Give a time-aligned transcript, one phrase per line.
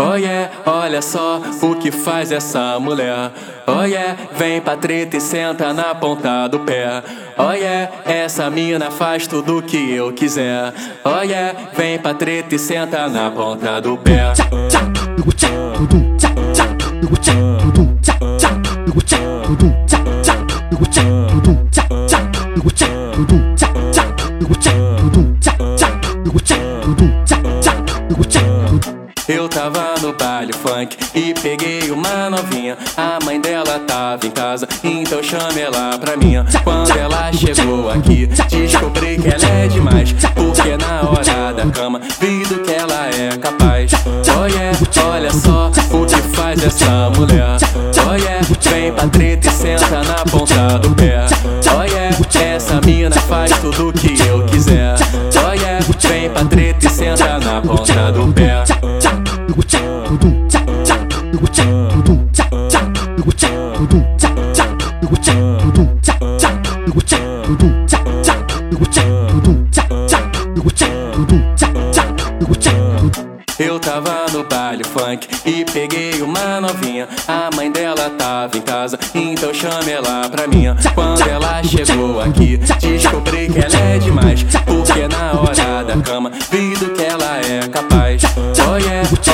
[0.00, 3.32] Oh yeah, olha só o que faz essa mulher.
[3.66, 7.02] Oh yeah, vem pra treta e senta na ponta do pé.
[7.36, 10.72] Oh yeah, essa mina faz tudo que eu quiser.
[11.04, 14.32] Oh yeah, vem pra treta e senta na ponta do pé.
[29.28, 32.78] Eu tava no baile funk e peguei uma novinha.
[32.96, 36.36] A mãe dela tava em casa, então chame ela pra mim.
[36.64, 40.14] Quando ela chegou aqui, descobri que ela é demais.
[40.34, 43.92] Porque na hora da cama, vi do que ela é capaz.
[44.34, 47.58] Oh yeah, olha só o que faz essa mulher.
[48.08, 51.26] Oh yeah, vem pra treta e senta na ponta do pé.
[51.76, 54.96] Oh yeah, essa mina faz tudo que eu quiser.
[56.08, 58.64] Vem pra treta e senta na ponta do pé.
[73.58, 77.08] Eu tava no baile funk e peguei uma novinha.
[77.26, 80.66] A mãe dela tava em casa, então chame ela pra mim.
[80.94, 84.44] Quando ela chegou aqui, descobri que ela é demais.
[84.64, 85.47] Porque na hora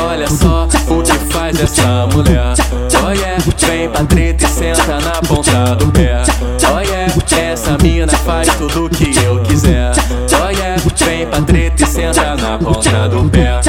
[0.00, 2.54] olha só o que faz essa mulher.
[3.02, 6.22] Oh yeah, vem pra treta e senta na ponta do pé.
[6.72, 7.12] Oh yeah,
[7.52, 9.92] essa mina faz tudo que eu quiser.
[10.32, 13.60] Oh yeah, vem pra treta e senta na ponta do pé.